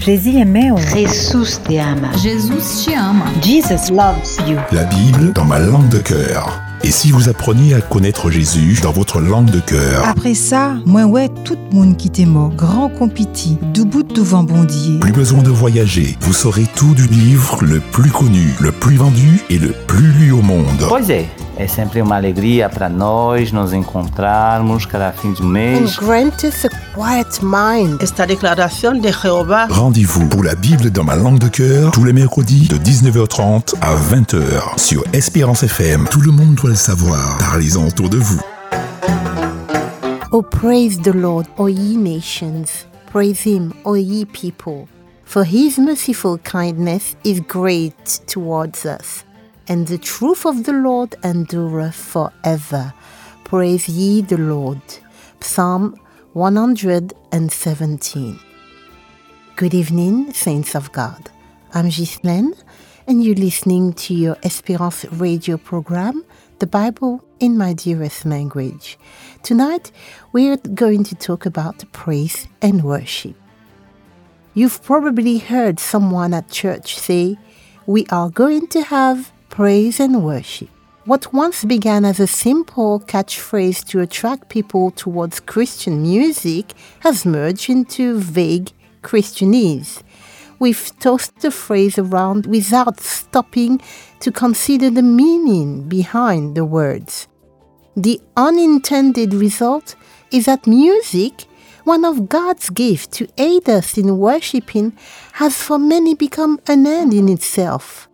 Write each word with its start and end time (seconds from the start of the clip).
Jésus 0.00 0.32
te 0.32 1.78
ama. 1.78 2.08
Jesus 2.22 2.84
te 2.84 2.92
ama. 2.94 3.24
Jesus 3.42 3.90
loves 3.90 4.38
you. 4.48 4.56
La 4.72 4.84
Bible 4.84 5.32
dans 5.32 5.44
ma 5.44 5.58
langue 5.58 5.88
de 5.88 5.98
cœur. 5.98 6.60
Et 6.84 6.90
si 6.90 7.10
vous 7.10 7.28
appreniez 7.28 7.74
à 7.74 7.80
connaître 7.80 8.30
Jésus 8.30 8.78
dans 8.82 8.92
votre 8.92 9.20
langue 9.20 9.50
de 9.50 9.58
cœur 9.60 10.06
Après 10.06 10.34
ça, 10.34 10.76
moi 10.86 11.04
ouais, 11.04 11.28
tout 11.44 11.56
le 11.70 11.76
monde 11.76 11.96
qui 11.96 12.08
t'est 12.08 12.24
mort, 12.24 12.50
grand 12.50 12.88
compiti, 12.88 13.58
du 13.74 13.84
bout 13.84 14.04
de 14.04 14.22
vent 14.22 14.44
bondier. 14.44 14.98
Plus 15.00 15.12
besoin 15.12 15.42
de 15.42 15.50
voyager, 15.50 16.16
vous 16.20 16.32
saurez 16.32 16.66
tout 16.76 16.94
du 16.94 17.06
livre 17.08 17.58
le 17.62 17.80
plus 17.80 18.10
connu, 18.10 18.54
le 18.60 18.70
plus 18.70 18.96
vendu 18.96 19.40
et 19.50 19.58
le 19.58 19.72
plus 19.86 20.12
lu 20.12 20.30
au 20.30 20.42
monde. 20.42 20.86
Pois 20.88 21.00
é, 21.58 21.66
sempre 21.66 22.00
uma 22.00 22.16
alegria 22.16 22.68
para 22.68 22.88
nós 22.88 23.50
nos 23.52 23.72
encontrarmos 23.72 24.86
cada 24.86 25.12
fim 25.12 25.32
de 25.32 25.42
and 25.42 25.46
mês. 25.46 25.96
grant 25.96 26.44
us 26.44 26.64
a 26.64 26.68
quiet 26.94 27.40
mind. 27.42 28.00
Esta 28.02 28.24
declaración 28.26 29.00
de 29.00 29.12
Jehová 29.12 29.66
Rendez-vous 29.68 30.28
pour 30.28 30.44
la 30.44 30.54
Bible 30.54 30.90
dans 30.90 31.04
ma 31.04 31.16
langue 31.16 31.38
de 31.40 31.48
cœur 31.48 31.90
tous 31.90 32.04
les 32.04 32.12
mercredis 32.12 32.68
de 32.68 32.76
19h30 32.76 33.74
à 33.80 33.94
20h 33.96 34.78
sur 34.78 35.02
Espérance 35.12 35.62
FM. 35.64 36.06
Tout 36.10 36.20
le 36.20 36.30
monde 36.30 36.54
doit 36.54 36.70
le 36.70 36.76
savoir. 36.76 37.38
Parlez-en 37.38 37.86
autour 37.86 38.08
de 38.08 38.18
vous. 38.18 38.40
Oh, 40.30 40.42
praise 40.42 41.00
the 41.00 41.14
Lord, 41.14 41.44
O 41.56 41.68
ye 41.68 41.96
nations. 41.96 42.86
Praise 43.10 43.40
him, 43.46 43.72
O 43.84 43.96
ye 43.96 44.24
people. 44.26 44.86
For 45.24 45.44
his 45.44 45.78
merciful 45.78 46.38
kindness 46.38 47.16
is 47.24 47.40
great 47.40 48.20
towards 48.26 48.84
us, 48.86 49.24
and 49.68 49.86
the 49.86 49.98
truth 49.98 50.46
of 50.46 50.64
the 50.64 50.72
Lord 50.72 51.14
endureth 51.22 51.94
forever. 51.94 52.94
Praise 53.44 53.88
ye 53.88 54.22
the 54.22 54.38
Lord. 54.38 54.80
Psalm 55.40 55.94
117. 56.32 58.40
Good 59.56 59.74
evening, 59.74 60.32
saints 60.32 60.74
of 60.74 60.90
God. 60.92 61.30
I'm 61.74 61.90
Ghyslaine, 61.90 62.54
and 63.06 63.22
you're 63.22 63.34
listening 63.34 63.92
to 63.94 64.14
your 64.14 64.36
Espérance 64.36 65.06
radio 65.20 65.58
program, 65.58 66.24
The 66.60 66.66
Bible 66.66 67.22
in 67.38 67.58
My 67.58 67.74
Dearest 67.74 68.24
Language. 68.24 68.98
Tonight, 69.42 69.92
we're 70.32 70.56
going 70.56 71.04
to 71.04 71.14
talk 71.14 71.44
about 71.44 71.84
praise 71.92 72.48
and 72.62 72.82
worship. 72.82 73.36
You've 74.54 74.82
probably 74.82 75.36
heard 75.38 75.78
someone 75.78 76.32
at 76.32 76.50
church 76.50 76.98
say, 76.98 77.36
We 77.86 78.06
are 78.06 78.30
going 78.30 78.68
to 78.68 78.80
have 78.82 79.30
praise 79.48 80.00
and 80.00 80.22
worship. 80.22 80.68
What 81.04 81.32
once 81.32 81.64
began 81.64 82.04
as 82.04 82.20
a 82.20 82.26
simple 82.26 83.00
catchphrase 83.00 83.84
to 83.86 84.00
attract 84.00 84.50
people 84.50 84.90
towards 84.90 85.40
Christian 85.40 86.02
music 86.02 86.74
has 87.00 87.24
merged 87.24 87.70
into 87.70 88.18
vague 88.18 88.70
Christianese. 89.02 90.02
We've 90.58 90.92
tossed 90.98 91.40
the 91.40 91.50
phrase 91.50 91.98
around 91.98 92.46
without 92.46 93.00
stopping 93.00 93.80
to 94.20 94.32
consider 94.32 94.90
the 94.90 95.02
meaning 95.02 95.88
behind 95.88 96.56
the 96.56 96.64
words. 96.64 97.28
The 97.96 98.20
unintended 98.36 99.32
result 99.32 99.94
is 100.30 100.46
that 100.46 100.66
music, 100.66 101.46
one 101.84 102.04
of 102.04 102.28
God's 102.28 102.70
gifts 102.70 103.06
to 103.18 103.28
aid 103.38 103.68
us 103.68 103.96
in 103.96 104.18
worshiping, 104.18 104.96
has 105.34 105.62
for 105.62 105.78
many 105.78 106.14
become 106.14 106.60
an 106.66 106.86
end 106.86 107.14
in 107.14 107.28
itself. 107.28 108.07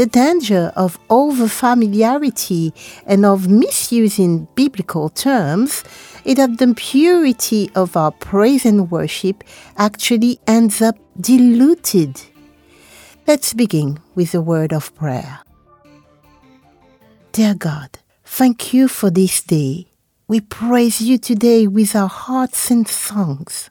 The 0.00 0.06
danger 0.06 0.72
of 0.76 0.98
over 1.10 1.46
familiarity 1.46 2.72
and 3.04 3.26
of 3.26 3.50
misusing 3.50 4.48
biblical 4.54 5.10
terms 5.10 5.84
is 6.24 6.36
that 6.36 6.56
the 6.56 6.72
purity 6.74 7.70
of 7.74 7.98
our 7.98 8.10
praise 8.10 8.64
and 8.64 8.90
worship 8.90 9.44
actually 9.76 10.40
ends 10.46 10.80
up 10.80 10.96
diluted. 11.20 12.18
Let's 13.26 13.52
begin 13.52 14.00
with 14.14 14.34
a 14.34 14.40
word 14.40 14.72
of 14.72 14.94
prayer. 14.94 15.40
Dear 17.32 17.52
God, 17.52 17.98
thank 18.24 18.72
you 18.72 18.88
for 18.88 19.10
this 19.10 19.42
day. 19.42 19.88
We 20.28 20.40
praise 20.40 21.02
you 21.02 21.18
today 21.18 21.66
with 21.66 21.94
our 21.94 22.08
hearts 22.08 22.70
and 22.70 22.88
songs. 22.88 23.68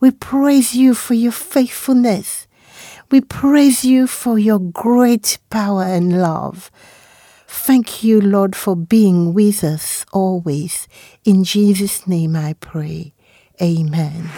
We 0.00 0.10
praise 0.10 0.74
you 0.74 0.94
for 0.94 1.12
your 1.12 1.32
faithfulness. 1.32 2.46
We 3.10 3.20
praise 3.20 3.84
you 3.84 4.06
for 4.06 4.38
your 4.38 4.60
great 4.60 5.38
power 5.50 5.82
and 5.82 6.22
love. 6.22 6.70
Thank 7.48 8.04
you, 8.04 8.20
Lord, 8.20 8.54
for 8.54 8.76
being 8.76 9.34
with 9.34 9.64
us 9.64 10.06
always. 10.12 10.86
In 11.24 11.42
Jesus' 11.42 12.06
name 12.06 12.36
I 12.36 12.54
pray. 12.60 13.12
Amen. 13.60 14.30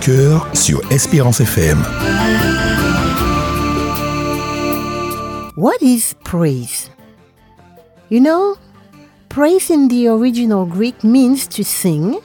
Cœur 0.00 0.48
sur 0.54 0.80
Espérance 0.90 1.40
FM. 1.40 1.84
What 5.56 5.82
is 5.82 6.14
praise? 6.24 6.90
You 8.08 8.20
know, 8.20 8.56
praise 9.28 9.70
in 9.70 9.88
the 9.88 10.08
original 10.08 10.64
Greek 10.64 11.04
means 11.04 11.46
to 11.48 11.62
sing, 11.62 12.18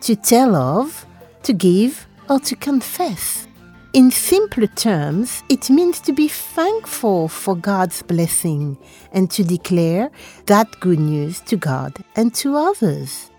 to 0.00 0.16
tell 0.16 0.56
of, 0.56 1.06
to 1.44 1.52
give, 1.52 2.08
or 2.28 2.40
to 2.40 2.56
confess. 2.56 3.46
In 3.92 4.10
simpler 4.10 4.66
terms, 4.66 5.44
it 5.48 5.70
means 5.70 6.00
to 6.00 6.12
be 6.12 6.26
thankful 6.26 7.28
for 7.28 7.54
God's 7.54 8.02
blessing 8.02 8.76
and 9.12 9.30
to 9.30 9.44
declare 9.44 10.10
that 10.46 10.66
good 10.80 10.98
news 10.98 11.40
to 11.42 11.56
God 11.56 11.92
and 12.16 12.34
to 12.34 12.56
others. 12.56 13.30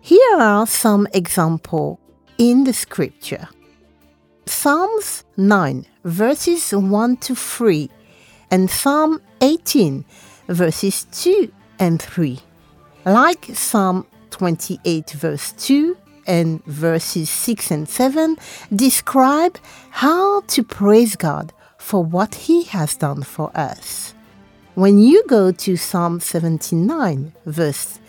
Here 0.00 0.38
are 0.38 0.66
some 0.66 1.06
examples 1.12 1.99
in 2.40 2.64
the 2.64 2.72
scripture. 2.72 3.48
Psalms 4.46 5.24
9, 5.36 5.84
verses 6.04 6.72
1 6.72 7.16
to 7.18 7.34
3, 7.34 7.90
and 8.50 8.70
Psalm 8.70 9.20
18, 9.42 10.06
verses 10.48 11.06
2 11.12 11.52
and 11.78 12.00
3. 12.00 12.40
Like 13.04 13.50
Psalm 13.52 14.06
28, 14.30 15.10
verse 15.10 15.52
2, 15.52 15.94
and 16.26 16.64
verses 16.64 17.28
6 17.28 17.70
and 17.70 17.86
7 17.86 18.36
describe 18.74 19.58
how 19.90 20.40
to 20.42 20.62
praise 20.62 21.16
God 21.16 21.52
for 21.76 22.02
what 22.02 22.34
He 22.46 22.64
has 22.64 22.96
done 22.96 23.22
for 23.22 23.50
us. 23.54 24.14
When 24.74 24.98
you 24.98 25.24
go 25.26 25.52
to 25.52 25.76
Psalm 25.76 26.20
79, 26.20 27.34
verse 27.44 28.00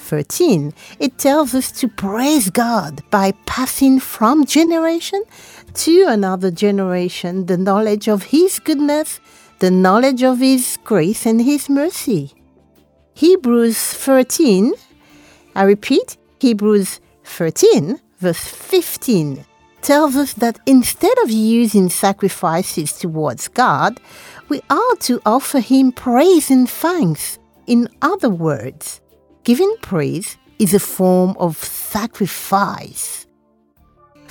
13, 0.00 0.72
it 0.98 1.18
tells 1.18 1.54
us 1.54 1.70
to 1.72 1.88
praise 1.88 2.50
God 2.50 3.02
by 3.10 3.32
passing 3.46 4.00
from 4.00 4.44
generation 4.44 5.22
to 5.74 6.06
another 6.08 6.50
generation 6.50 7.46
the 7.46 7.56
knowledge 7.56 8.08
of 8.08 8.24
His 8.24 8.58
goodness, 8.58 9.20
the 9.60 9.70
knowledge 9.70 10.22
of 10.22 10.40
His 10.40 10.78
grace 10.84 11.26
and 11.26 11.40
His 11.42 11.68
mercy. 11.68 12.32
Hebrews 13.14 13.78
13, 13.78 14.72
I 15.54 15.62
repeat, 15.62 16.16
Hebrews 16.40 17.00
13, 17.24 18.00
verse 18.18 18.44
15, 18.44 19.44
tells 19.82 20.16
us 20.16 20.32
that 20.34 20.58
instead 20.66 21.16
of 21.18 21.30
using 21.30 21.88
sacrifices 21.88 22.92
towards 22.92 23.48
God, 23.48 24.00
we 24.48 24.60
are 24.68 24.96
to 25.00 25.20
offer 25.24 25.60
Him 25.60 25.92
praise 25.92 26.50
and 26.50 26.68
thanks. 26.68 27.38
In 27.66 27.88
other 28.02 28.30
words, 28.30 29.00
giving 29.44 29.74
praise 29.82 30.36
is 30.58 30.74
a 30.74 30.78
form 30.78 31.36
of 31.38 31.56
sacrifice. 31.56 33.26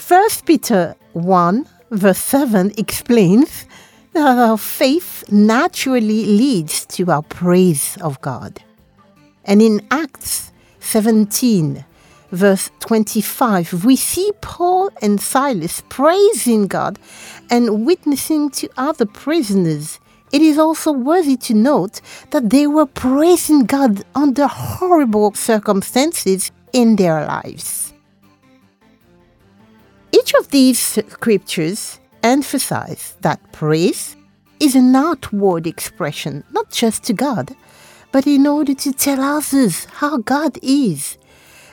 1 0.08 0.30
Peter 0.46 0.96
1, 1.14 1.66
verse 1.92 2.18
7 2.20 2.72
explains 2.78 3.66
that 4.14 4.38
our 4.38 4.58
faith 4.58 5.24
naturally 5.32 6.26
leads 6.26 6.86
to 6.86 7.10
our 7.12 7.22
praise 7.24 7.98
of 8.02 8.20
God. 8.22 8.64
And 9.46 9.62
in 9.62 9.86
Acts 9.92 10.52
17, 10.80 11.86
verse 12.32 12.72
25, 12.80 13.86
we 13.86 13.96
see 13.96 14.32
Paul 14.42 14.90
and 15.02 15.20
Silas 15.20 15.84
praising 15.90 16.68
God 16.68 17.00
and 17.50 17.86
witnessing 17.86 18.50
to 18.52 18.70
other 18.78 19.06
prisoners. 19.06 20.00
It 20.32 20.42
is 20.42 20.58
also 20.58 20.92
worthy 20.92 21.38
to 21.38 21.54
note 21.54 22.02
that 22.32 22.50
they 22.50 22.68
were 22.68 22.86
praising 22.86 23.66
God 23.66 24.04
under 24.14 24.48
horrible 24.48 25.34
circumstances 25.34 26.52
in 26.72 26.96
their 26.96 27.26
lives. 27.26 27.94
Each 30.12 30.34
of 30.36 30.50
these 30.50 30.80
scriptures 30.80 32.00
emphasize 32.24 33.16
that 33.22 33.52
praise 33.52 34.16
is 34.60 34.76
an 34.76 34.96
outward 34.96 35.66
expression, 35.66 36.44
not 36.52 36.72
just 36.72 37.04
to 37.06 37.14
God, 37.14 37.56
but 38.12 38.28
in 38.28 38.46
order 38.46 38.74
to 38.74 38.92
tell 38.92 39.22
others 39.22 39.86
how 39.86 40.18
God 40.18 40.58
is. 40.62 41.18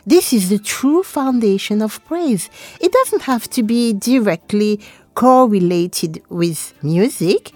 This 0.07 0.33
is 0.33 0.51
the 0.51 0.59
true 0.59 1.03
foundation 1.03 1.83
of 1.83 2.05
praise. 2.05 2.49
It 2.81 2.93
doesn't 2.93 3.23
have 3.23 3.51
to 3.51 3.63
be 3.63 3.93
directly 3.93 4.81
correlated 5.15 6.23
with 6.29 6.75
music, 6.83 7.53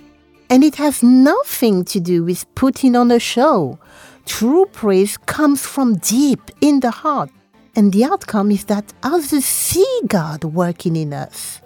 and 0.51 0.65
it 0.65 0.75
has 0.75 1.03
nothing 1.03 1.85
to 1.85 2.01
do 2.01 2.25
with 2.25 2.53
putting 2.57 2.97
on 2.97 3.13
a 3.13 3.21
show. 3.21 3.79
True 4.27 4.67
praise 4.67 5.17
comes 5.17 5.65
from 5.65 5.97
deep 5.97 6.51
in 6.61 6.81
the 6.81 6.91
heart, 6.91 7.31
and 7.77 7.93
the 7.93 8.05
outcome 8.05 8.51
is 8.51 8.65
that 8.65 8.93
others 9.03 9.45
see 9.45 10.01
God 10.09 10.43
working 10.43 10.97
in 10.97 11.13
us. 11.13 11.63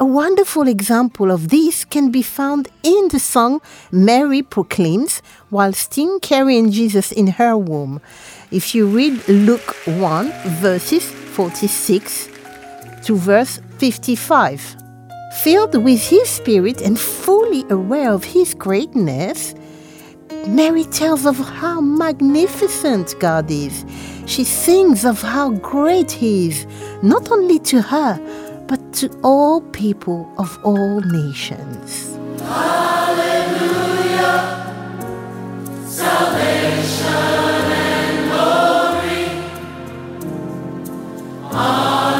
A 0.00 0.04
wonderful 0.04 0.66
example 0.66 1.30
of 1.30 1.50
this 1.50 1.84
can 1.84 2.10
be 2.10 2.22
found 2.22 2.68
in 2.82 3.08
the 3.08 3.20
song 3.20 3.60
Mary 3.92 4.42
proclaims 4.42 5.22
while 5.50 5.72
still 5.72 6.18
carrying 6.18 6.72
Jesus 6.72 7.12
in 7.12 7.28
her 7.28 7.56
womb. 7.56 8.00
If 8.50 8.74
you 8.74 8.86
read 8.86 9.28
Luke 9.28 9.76
1, 9.84 10.32
verses 10.60 11.08
46 11.08 12.28
to 13.04 13.16
verse 13.16 13.60
55, 13.78 14.83
filled 15.42 15.82
with 15.82 16.00
His 16.00 16.28
Spirit 16.28 16.80
and 16.80 16.98
fully 16.98 17.64
aware 17.70 18.10
of 18.10 18.24
His 18.24 18.54
greatness, 18.54 19.54
Mary 20.46 20.84
tells 20.84 21.26
of 21.26 21.36
how 21.38 21.80
magnificent 21.80 23.14
God 23.18 23.50
is. 23.50 23.84
She 24.26 24.44
sings 24.44 25.04
of 25.04 25.20
how 25.20 25.50
great 25.50 26.10
He 26.10 26.48
is, 26.48 26.66
not 27.02 27.30
only 27.30 27.58
to 27.60 27.82
her, 27.82 28.18
but 28.66 28.92
to 28.94 29.08
all 29.22 29.60
people 29.60 30.32
of 30.38 30.58
all 30.64 31.00
nations. 31.00 32.18
He 41.44 42.00
is 42.00 42.13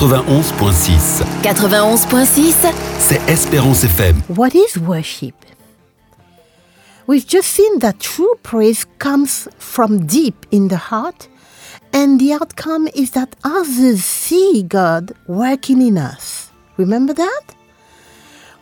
91.6. 0.00 1.22
91.6, 1.42 2.72
C'est 2.98 3.20
Espérance 3.28 3.84
FM. 3.84 4.22
What 4.34 4.54
is 4.54 4.78
worship? 4.78 5.34
We've 7.06 7.26
just 7.26 7.50
seen 7.50 7.80
that 7.80 8.00
true 8.00 8.34
praise 8.42 8.86
comes 8.96 9.46
from 9.58 10.06
deep 10.06 10.46
in 10.50 10.68
the 10.68 10.78
heart, 10.78 11.28
and 11.92 12.18
the 12.18 12.32
outcome 12.32 12.88
is 12.94 13.10
that 13.10 13.36
others 13.44 14.02
see 14.02 14.62
God 14.62 15.12
working 15.26 15.82
in 15.82 15.98
us. 15.98 16.50
Remember 16.78 17.12
that? 17.12 17.42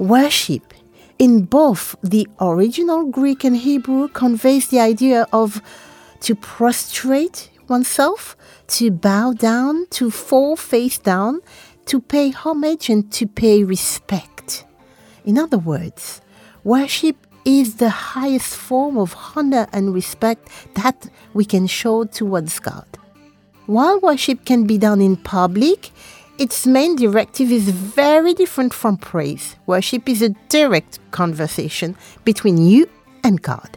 Worship, 0.01 0.74
in 1.20 1.42
both 1.42 1.94
the 2.03 2.27
original 2.40 3.05
Greek 3.05 3.44
and 3.44 3.57
Hebrew, 3.57 4.09
conveys 4.09 4.70
the 4.70 4.81
idea 4.81 5.29
of 5.33 5.62
to 6.22 6.35
prostrate 6.35 7.48
oneself, 7.68 8.37
to 8.68 8.90
bow 8.90 9.33
down, 9.33 9.87
to 9.90 10.11
fall 10.11 10.57
face 10.57 10.98
down, 10.98 11.40
to 11.87 12.00
pay 12.00 12.31
homage, 12.31 12.88
and 12.88 13.11
to 13.12 13.26
pay 13.26 13.64
respect. 13.64 14.64
In 15.24 15.38
other 15.38 15.59
words, 15.59 16.20
worship 16.64 17.16
is 17.44 17.76
the 17.76 17.90
highest 17.90 18.54
form 18.54 18.98
of 18.98 19.16
honor 19.35 19.66
and 19.72 19.94
respect 19.94 20.48
that 20.74 21.09
we 21.33 21.44
can 21.44 21.66
show 21.66 22.04
towards 22.04 22.59
God. 22.59 22.87
While 23.66 24.00
worship 24.00 24.44
can 24.44 24.66
be 24.66 24.78
done 24.78 25.00
in 25.00 25.16
public, 25.16 25.90
its 26.38 26.66
main 26.66 26.94
directive 26.94 27.50
is 27.50 27.68
very 27.70 28.33
different 28.33 28.72
from 28.72 28.96
praise. 28.96 29.57
Worship 29.66 30.09
is 30.09 30.22
a 30.22 30.31
direct 30.48 30.98
conversation 31.11 31.96
between 32.24 32.59
you 32.59 32.88
and 33.24 33.42
God. 33.42 33.76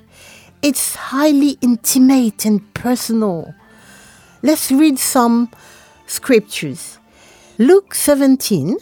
It's 0.62 0.96
highly 0.96 1.58
intimate 1.62 2.46
and 2.46 2.74
personal. 2.74 3.54
Let's 4.44 4.72
read 4.72 4.98
some 4.98 5.52
scriptures. 6.08 6.98
Luke 7.58 7.94
17, 7.94 8.78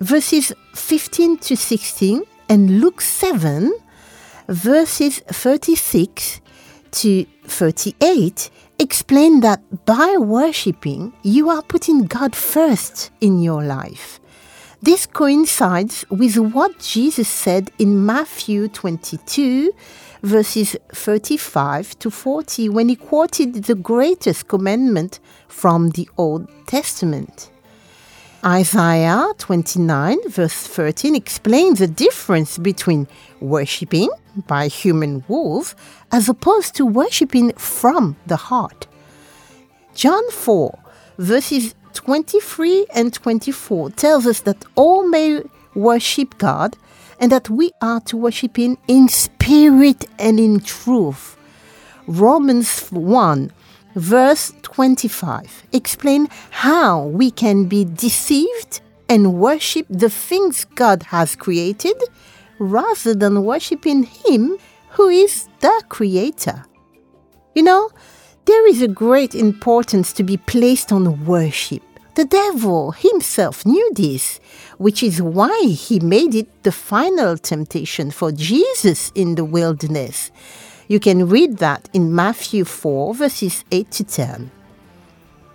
verses 0.00 0.52
15 0.74 1.38
to 1.38 1.56
16, 1.56 2.22
and 2.48 2.80
Luke 2.80 3.00
7, 3.00 3.72
verses 4.48 5.20
36 5.28 6.40
to 6.90 7.24
38 7.44 8.50
explain 8.78 9.40
that 9.40 9.86
by 9.86 10.16
worshipping, 10.18 11.12
you 11.22 11.48
are 11.48 11.62
putting 11.62 12.06
God 12.06 12.34
first 12.34 13.12
in 13.20 13.40
your 13.40 13.62
life. 13.62 14.18
This 14.82 15.06
coincides 15.06 16.04
with 16.10 16.36
what 16.36 16.80
Jesus 16.80 17.28
said 17.28 17.70
in 17.78 18.04
Matthew 18.04 18.66
22, 18.66 19.72
verses 20.22 20.76
35 20.92 21.98
to 21.98 22.10
40, 22.10 22.68
when 22.68 22.88
he 22.88 22.96
quoted 22.96 23.64
the 23.64 23.74
greatest 23.74 24.48
commandment 24.48 25.20
from 25.48 25.90
the 25.90 26.08
Old 26.16 26.48
Testament. 26.66 27.50
Isaiah 28.44 29.28
29, 29.38 30.18
verse 30.28 30.66
13, 30.66 31.14
explains 31.14 31.78
the 31.78 31.86
difference 31.86 32.58
between 32.58 33.06
worshipping 33.40 34.10
by 34.48 34.66
human 34.66 35.22
wolves 35.28 35.76
as 36.10 36.28
opposed 36.28 36.74
to 36.76 36.86
worshipping 36.86 37.52
from 37.52 38.16
the 38.26 38.36
heart. 38.36 38.88
John 39.94 40.28
4, 40.30 40.76
verses 41.18 41.74
23 41.94 42.86
and 42.94 43.12
24 43.12 43.90
tells 43.90 44.26
us 44.26 44.40
that 44.40 44.64
all 44.74 45.06
may 45.06 45.42
worship 45.74 46.38
God 46.38 46.76
and 47.18 47.30
that 47.32 47.50
we 47.50 47.72
are 47.80 48.00
to 48.02 48.16
worship 48.16 48.56
Him 48.58 48.78
in 48.88 49.08
spirit 49.08 50.06
and 50.18 50.38
in 50.38 50.60
truth. 50.60 51.36
Romans 52.06 52.88
1, 52.88 53.52
verse 53.94 54.52
25 54.62 55.64
explain 55.72 56.28
how 56.50 57.04
we 57.04 57.30
can 57.30 57.66
be 57.66 57.84
deceived 57.84 58.80
and 59.08 59.34
worship 59.34 59.86
the 59.88 60.10
things 60.10 60.64
God 60.64 61.04
has 61.04 61.36
created 61.36 62.02
rather 62.58 63.14
than 63.14 63.44
worshiping 63.44 64.04
Him 64.04 64.56
who 64.90 65.08
is 65.08 65.48
the 65.60 65.82
Creator. 65.88 66.64
You 67.54 67.62
know, 67.62 67.90
there 68.44 68.66
is 68.66 68.82
a 68.82 68.88
great 68.88 69.34
importance 69.34 70.12
to 70.14 70.22
be 70.22 70.36
placed 70.36 70.92
on 70.92 71.24
worship. 71.24 71.82
The 72.14 72.26
devil 72.26 72.90
himself 72.90 73.64
knew 73.64 73.90
this, 73.94 74.38
which 74.76 75.02
is 75.02 75.22
why 75.22 75.62
he 75.62 75.98
made 75.98 76.34
it 76.34 76.62
the 76.62 76.72
final 76.72 77.38
temptation 77.38 78.10
for 78.10 78.30
Jesus 78.30 79.10
in 79.14 79.34
the 79.34 79.46
wilderness. 79.46 80.30
You 80.88 81.00
can 81.00 81.26
read 81.26 81.56
that 81.58 81.88
in 81.94 82.14
Matthew 82.14 82.66
4, 82.66 83.14
verses 83.14 83.64
8 83.72 83.90
to 83.92 84.04
10. 84.04 84.50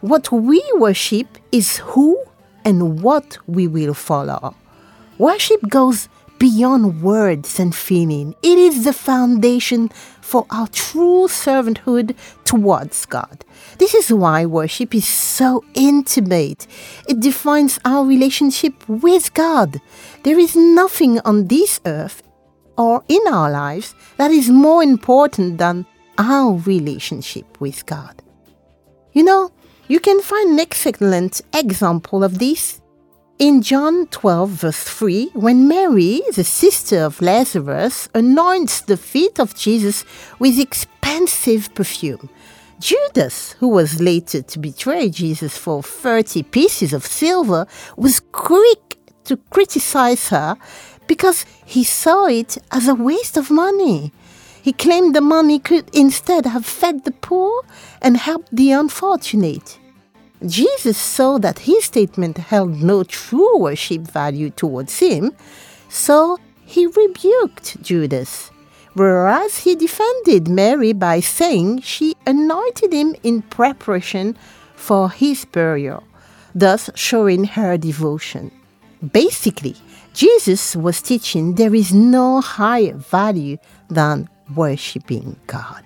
What 0.02 0.32
we 0.32 0.64
worship 0.76 1.28
is 1.52 1.78
who 1.78 2.20
and 2.66 3.04
what 3.04 3.38
we 3.46 3.68
will 3.68 3.94
follow. 3.94 4.56
Worship 5.20 5.62
goes 5.70 6.10
beyond 6.40 7.04
words 7.04 7.60
and 7.60 7.76
feeling. 7.76 8.34
It 8.42 8.58
is 8.58 8.84
the 8.84 8.94
foundation 8.94 9.92
for 10.28 10.46
our 10.50 10.68
true 10.68 11.26
servanthood 11.30 12.14
towards 12.44 13.06
God. 13.06 13.46
This 13.78 13.96
is 13.96 14.12
why 14.12 14.46
worship 14.46 14.94
is 14.94 15.08
so 15.08 15.64
intimate. 15.74 16.68
It 17.08 17.22
defines 17.22 17.80
our 17.86 18.06
relationship 18.06 18.74
with 18.90 19.34
God. 19.34 19.80
There 20.24 20.38
is 20.38 20.54
nothing 20.54 21.22
on 21.22 21.48
this 21.48 21.80
earth 21.86 22.24
or 22.78 23.06
in 23.08 23.22
our 23.30 23.50
lives 23.50 23.96
that 24.18 24.32
is 24.32 24.50
more 24.50 24.84
important 24.84 25.60
than 25.60 25.86
our 26.18 26.58
relationship 26.58 27.62
with 27.62 27.86
God. 27.86 28.22
You 29.14 29.24
know, 29.24 29.52
you 29.88 30.02
can 30.02 30.22
find 30.22 30.52
an 30.52 30.60
excellent 30.60 31.40
example 31.54 32.26
of 32.26 32.40
this 32.40 32.82
in 33.40 33.62
John 33.62 34.08
12, 34.08 34.50
verse 34.50 34.84
3, 34.84 35.30
when 35.34 35.68
Mary, 35.68 36.22
the 36.36 36.44
sister 36.44 37.04
of 37.04 37.22
Lazarus, 37.22 38.10
anoints 38.16 38.82
the 38.82 38.98
feet 38.98 39.40
of 39.40 39.56
Jesus 39.56 40.04
with 40.40 40.60
expensive 40.60 41.74
perfume. 41.76 42.30
Judas, 42.80 43.54
who 43.54 43.68
was 43.68 44.02
later 44.02 44.42
to 44.42 44.60
betray 44.60 45.10
Jesus 45.10 45.58
for 45.58 45.84
30 45.84 46.44
pieces 46.44 46.94
of 46.94 47.06
silver, 47.06 47.68
was 47.96 48.22
quick 48.32 48.98
to 49.26 49.38
criticize 49.52 50.30
her 50.30 50.58
because 51.06 51.46
he 51.66 51.84
saw 51.84 52.26
it 52.26 52.58
as 52.72 52.88
a 52.88 52.96
waste 52.96 53.38
of 53.38 53.52
money. 53.52 54.12
He 54.62 54.74
claimed 54.74 55.16
the 55.16 55.22
money 55.22 55.60
could 55.60 55.90
instead 55.94 56.46
have 56.46 56.66
fed 56.66 57.06
the 57.06 57.12
poor 57.12 57.64
and 58.02 58.18
helped 58.18 58.56
the 58.56 58.72
unfortunate. 58.72 59.80
Jesus 60.46 60.98
saw 60.98 61.40
that 61.40 61.60
his 61.60 61.86
statement 61.86 62.38
held 62.38 62.82
no 62.82 63.04
true 63.04 63.58
worship 63.58 64.02
value 64.02 64.52
towards 64.52 65.00
him, 65.00 65.34
so 65.90 66.38
he 66.64 66.86
rebuked 66.86 67.82
Judas, 67.82 68.52
whereas 68.94 69.60
he 69.60 69.76
defended 69.76 70.48
Mary 70.48 70.94
by 70.94 71.22
saying 71.22 71.82
she 71.82 72.16
anointed 72.28 72.94
him 72.94 73.16
in 73.24 73.42
preparation 73.42 74.38
for 74.76 75.10
his 75.10 75.46
burial, 75.46 76.04
thus 76.54 76.90
showing 76.94 77.46
her 77.46 77.78
devotion. 77.78 78.52
Basically, 79.12 79.76
Jesus 80.14 80.76
was 80.76 81.02
teaching 81.02 81.56
there 81.56 81.74
is 81.74 81.94
no 81.94 82.42
higher 82.42 82.94
value 82.94 83.58
than 83.90 84.30
worshiping 84.56 85.36
God. 85.48 85.84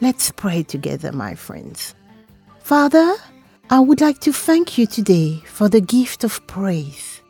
Let's 0.00 0.30
pray 0.32 0.64
together, 0.64 1.12
my 1.12 1.34
friends. 1.34 1.94
Father, 2.64 3.16
I 3.68 3.80
would 3.80 4.00
like 4.00 4.20
to 4.20 4.32
thank 4.32 4.78
you 4.78 4.86
today 4.86 5.42
for 5.44 5.68
the 5.68 5.82
gift 5.82 6.24
of 6.24 6.46
praise. 6.46 7.20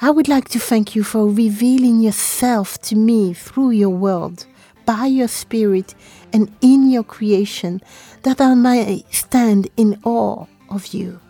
I 0.00 0.10
would 0.10 0.26
like 0.26 0.48
to 0.48 0.58
thank 0.58 0.96
you 0.96 1.04
for 1.04 1.28
revealing 1.28 2.00
yourself 2.00 2.76
to 2.88 2.96
me 2.96 3.34
through 3.34 3.70
your 3.70 3.90
word, 3.90 4.44
by 4.84 5.06
your 5.06 5.28
spirit, 5.28 5.94
and 6.32 6.50
in 6.60 6.90
your 6.90 7.04
creation, 7.04 7.82
that 8.24 8.40
I 8.40 8.54
may 8.54 9.04
stand 9.12 9.68
in 9.76 10.00
awe 10.02 10.46
of 10.68 10.88
you. 10.88 11.20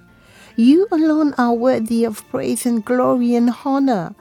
You 0.56 0.88
alone 0.90 1.34
are 1.36 1.52
worthy 1.52 2.04
of 2.04 2.26
praise 2.30 2.64
and 2.64 2.82
glory 2.82 3.34
and 3.34 3.50
honor, 3.62 4.14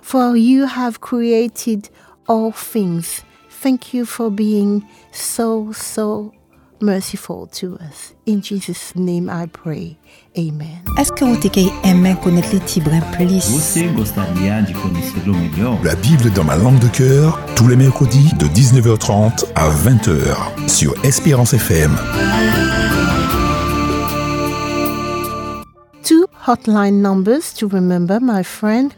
for 0.00 0.38
you 0.38 0.64
have 0.64 1.02
created 1.02 1.90
all 2.26 2.52
things. 2.52 3.20
Thank 3.50 3.92
you 3.92 4.06
for 4.06 4.30
being 4.30 4.88
so, 5.12 5.70
so 5.72 6.32
merciful 6.80 7.46
to 7.46 7.74
us. 7.74 8.14
In 8.26 8.40
Jesus' 8.40 8.94
name 8.94 9.28
I 9.30 9.46
pray. 9.46 9.96
Amen. 10.36 10.82
Est-ce 10.96 11.12
que 11.12 11.24
vous 11.24 11.36
te 11.36 11.48
aimé 11.84 12.16
connaître 12.22 12.48
les 12.52 12.60
tibres 12.60 12.90
plus? 13.12 13.50
Você 13.50 13.88
gostaria 13.88 14.62
de 14.62 14.72
conhecê-lo 14.72 15.34
melhor? 15.34 15.78
La 15.84 15.94
Bible 15.96 16.30
dans 16.32 16.44
ma 16.44 16.56
langue 16.56 16.78
de 16.78 16.88
cœur, 16.88 17.38
tous 17.56 17.68
les 17.68 17.76
mercredis 17.76 18.32
de 18.38 18.46
19h30 18.46 19.44
à 19.54 19.68
20h 19.70 20.68
sur 20.68 20.94
Espérance 21.04 21.54
FM. 21.54 21.96
Two 26.02 26.26
hotline 26.46 27.02
numbers 27.02 27.54
to 27.58 27.68
remember, 27.68 28.18
my 28.20 28.42
friend. 28.42 28.92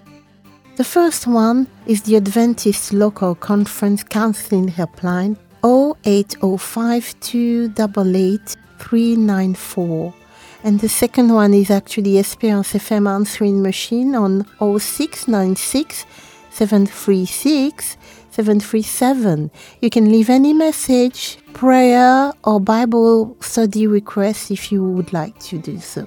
The 0.77 0.85
first 0.85 1.27
one 1.27 1.67
is 1.87 2.03
the 2.03 2.17
Adventist 2.17 2.93
Local 2.93 3.35
Conference 3.35 4.03
Counseling 4.03 4.69
Helpline 4.69 5.37
0805 5.65 7.21
288 7.21 8.57
394. 8.79 10.15
And 10.63 10.81
the 10.81 10.89
second 10.89 11.33
one 11.33 11.55
is 11.55 11.71
actually 11.71 12.19
Esperance 12.19 12.75
FM 12.75 13.09
answering 13.09 13.63
machine 13.63 14.15
on 14.15 14.45
0696 14.59 16.05
736 16.51 17.97
737. 18.31 19.51
You 19.81 19.91
can 19.91 20.11
leave 20.11 20.31
any 20.31 20.53
message, 20.53 21.39
prayer, 21.53 22.33
or 22.45 22.61
Bible 22.61 23.37
study 23.41 23.87
request 23.87 24.51
if 24.51 24.71
you 24.71 24.85
would 24.85 25.13
like 25.13 25.39
to 25.41 25.59
do 25.59 25.79
so. 25.79 26.07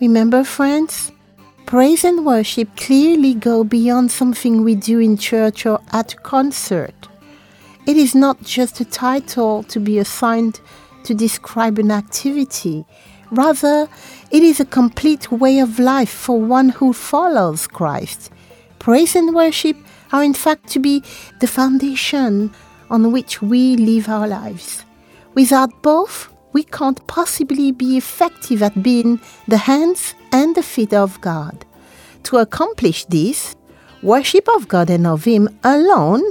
Remember, 0.00 0.42
friends, 0.44 1.12
praise 1.66 2.04
and 2.04 2.26
worship 2.26 2.74
clearly 2.76 3.34
go 3.34 3.64
beyond 3.64 4.10
something 4.10 4.64
we 4.64 4.74
do 4.74 4.98
in 4.98 5.16
church 5.16 5.64
or 5.64 5.80
at 5.92 6.22
concert. 6.22 7.08
It 7.84 7.96
is 7.96 8.14
not 8.14 8.40
just 8.42 8.80
a 8.80 8.84
title 8.84 9.64
to 9.64 9.80
be 9.80 9.98
assigned 9.98 10.60
to 11.02 11.14
describe 11.14 11.80
an 11.80 11.90
activity. 11.90 12.84
Rather, 13.32 13.88
it 14.30 14.42
is 14.44 14.60
a 14.60 14.64
complete 14.64 15.32
way 15.32 15.58
of 15.58 15.80
life 15.80 16.10
for 16.10 16.40
one 16.40 16.68
who 16.68 16.92
follows 16.92 17.66
Christ. 17.66 18.30
Praise 18.78 19.16
and 19.16 19.34
worship 19.34 19.76
are, 20.12 20.22
in 20.22 20.32
fact, 20.34 20.68
to 20.68 20.78
be 20.78 21.02
the 21.40 21.48
foundation 21.48 22.52
on 22.88 23.10
which 23.10 23.42
we 23.42 23.76
live 23.76 24.08
our 24.08 24.28
lives. 24.28 24.84
Without 25.34 25.82
both, 25.82 26.28
we 26.52 26.62
can't 26.62 27.04
possibly 27.08 27.72
be 27.72 27.96
effective 27.96 28.62
at 28.62 28.82
being 28.82 29.20
the 29.48 29.56
hands 29.56 30.14
and 30.30 30.54
the 30.54 30.62
feet 30.62 30.92
of 30.92 31.20
God. 31.20 31.64
To 32.24 32.36
accomplish 32.36 33.06
this, 33.06 33.56
worship 34.02 34.48
of 34.54 34.68
God 34.68 34.88
and 34.88 35.06
of 35.06 35.24
Him 35.24 35.48
alone 35.64 36.22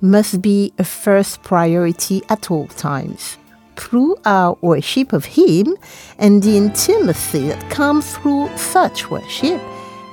must 0.00 0.40
be 0.40 0.72
a 0.78 0.84
first 0.84 1.42
priority 1.42 2.22
at 2.28 2.50
all 2.50 2.66
times. 2.68 3.36
Through 3.76 4.16
our 4.24 4.56
worship 4.60 5.12
of 5.12 5.24
Him 5.24 5.76
and 6.18 6.42
the 6.42 6.56
intimacy 6.56 7.48
that 7.48 7.70
comes 7.70 8.16
through 8.16 8.48
such 8.56 9.10
worship, 9.10 9.60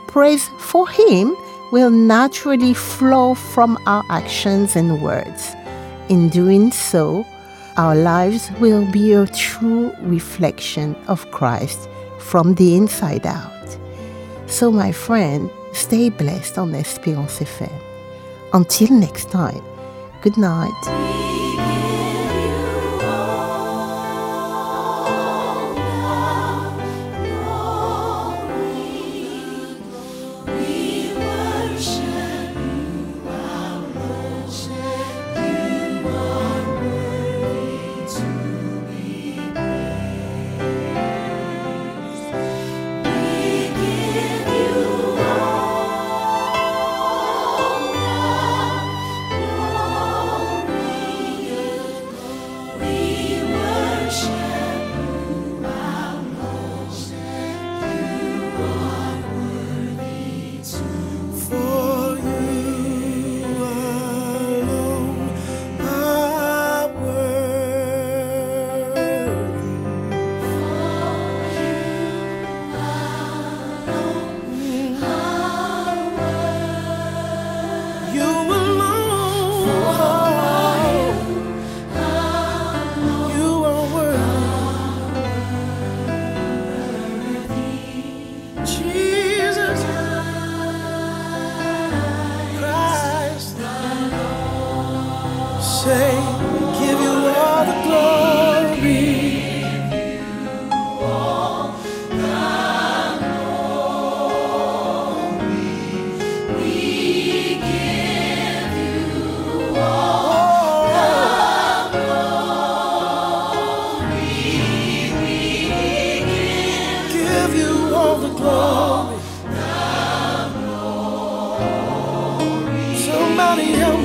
praise 0.07 0.47
for 0.59 0.87
Him 0.87 1.35
will 1.71 1.89
naturally 1.89 2.73
flow 2.73 3.33
from 3.33 3.77
our 3.85 4.03
actions 4.09 4.75
and 4.75 5.01
words. 5.01 5.55
In 6.09 6.29
doing 6.29 6.71
so, 6.71 7.25
our 7.75 7.95
lives 7.95 8.49
will 8.59 8.89
be 8.91 9.13
a 9.13 9.27
true 9.27 9.93
reflection 10.01 10.95
of 11.07 11.29
Christ 11.31 11.89
from 12.19 12.55
the 12.55 12.75
inside 12.75 13.27
out. 13.27 13.77
So, 14.47 14.71
my 14.71 14.91
friend, 14.91 15.51
stay 15.73 16.09
blessed 16.09 16.57
on 16.57 16.71
Espérance 16.71 17.43
FM. 17.43 17.71
Until 18.53 18.91
next 18.91 19.29
time, 19.29 19.61
good 20.27 20.37
night. 20.37 21.16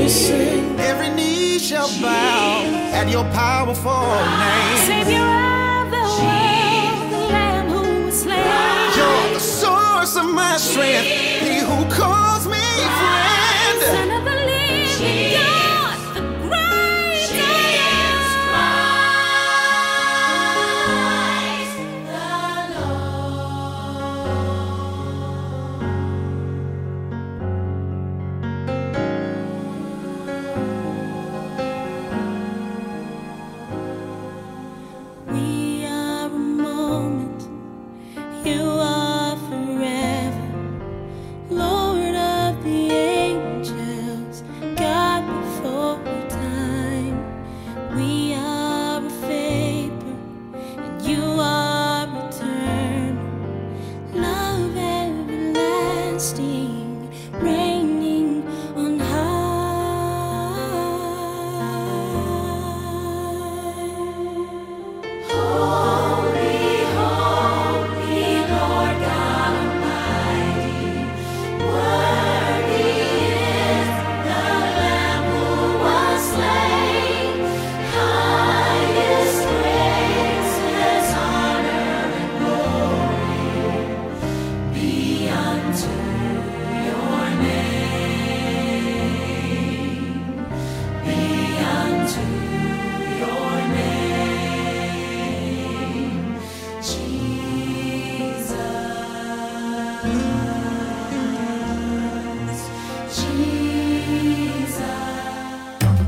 Me 0.02 0.08
sing. 0.08 0.80
Every 0.80 1.10
knee 1.10 1.60
shall 1.60 1.86
bow 2.02 2.64
at 2.92 3.08
your 3.08 3.22
powerful 3.30 4.02
name. 4.42 4.78
Savior 4.84 5.22
of 5.78 5.90
the 5.94 6.04
world, 6.18 7.12
the 7.12 7.22
Lamb 7.30 7.68
who 7.70 8.06
was 8.06 8.22
slain. 8.22 8.96
You're 8.96 9.34
the 9.34 9.38
source 9.38 10.16
of 10.16 10.26
my 10.34 10.56
strength. 10.56 11.06
He 11.06 11.60
who 11.60 11.88
calls 11.94 12.21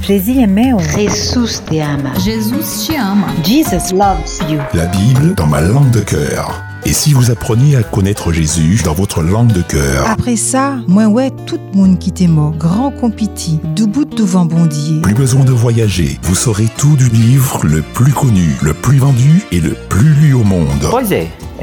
Jésus 0.06 0.38
é 0.38 0.46
meu. 0.46 0.78
Jesus 0.80 1.60
te 1.60 1.80
ama. 1.80 2.12
Jesus 2.18 2.86
te 2.86 2.94
ama. 2.94 3.28
Jesus 3.42 3.90
loves 3.90 4.38
you. 4.50 4.60
La 4.74 4.84
Bible 4.84 5.34
dans 5.34 5.46
ma 5.46 5.62
langue 5.62 5.90
de 5.92 6.00
cœur. 6.00 6.62
Et 6.84 6.92
si 6.92 7.14
vous 7.14 7.30
appreniez 7.30 7.76
à 7.76 7.82
connaître 7.82 8.30
Jésus 8.30 8.82
dans 8.84 8.92
votre 8.92 9.22
langue 9.22 9.52
de 9.52 9.62
cœur 9.62 10.06
Après 10.06 10.36
ça, 10.36 10.74
moi 10.86 11.06
ouais 11.06 11.30
tout 11.46 11.58
monde 11.72 11.98
qui 11.98 12.12
t'est 12.12 12.26
mort, 12.26 12.52
grand 12.52 12.90
compiti, 12.90 13.58
du 13.74 13.86
bout 13.86 14.04
de 14.04 14.22
vent 14.22 14.44
bondier. 14.44 15.00
Plus 15.00 15.14
besoin 15.14 15.42
de 15.42 15.52
voyager, 15.52 16.18
vous 16.22 16.34
saurez 16.34 16.68
tout 16.76 16.96
du 16.96 17.08
livre 17.08 17.60
le 17.64 17.80
plus 17.80 18.12
connu, 18.12 18.54
le 18.60 18.74
plus 18.74 18.98
vendu 18.98 19.42
et 19.52 19.60
le 19.60 19.74
plus 19.88 20.12
lu 20.20 20.34
au 20.34 20.44
monde. 20.44 20.86
Pois 20.90 21.02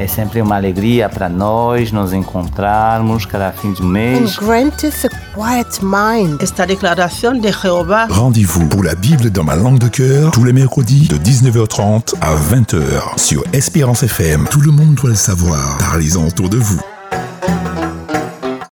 é, 0.02 0.06
sempre 0.06 0.42
uma 0.42 0.56
alegria 0.56 1.08
para 1.08 1.28
nós 1.28 1.92
nos 1.92 2.12
encontrarmos 2.12 3.24
cada 3.24 3.52
fim 3.52 3.72
de 3.72 3.82
mês. 3.82 4.36
grant 4.36 4.84
us 4.84 5.04
a 5.04 5.08
quiet 5.34 5.80
mind. 5.82 6.42
Esta 6.42 6.66
de 6.66 8.12
Rendez-vous 8.12 8.68
pour 8.68 8.82
la 8.82 8.94
Bible 8.94 9.30
dans 9.30 9.44
ma 9.44 9.54
langue 9.54 9.78
de 9.78 9.88
cœur 9.88 10.30
tous 10.32 10.44
les 10.44 10.52
mercredis 10.52 11.08
de 11.08 11.16
19h30 11.16 12.14
à 12.20 12.34
20h 12.34 13.18
sur 13.18 13.44
Espérance 13.52 14.02
FM. 14.02 14.46
Tout 14.50 14.60
le 14.60 14.72
monde 14.72 14.94
doit 14.94 15.10
le 15.10 15.16
savoir. 15.16 15.78
Parlez-en 15.78 16.26
autour 16.26 16.48
de 16.48 16.56
vous. 16.56 16.80